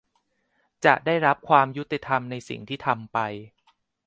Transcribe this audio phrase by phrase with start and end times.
[0.85, 3.17] จะได้รับความยุติธรรมในสิ่งที่ทำไป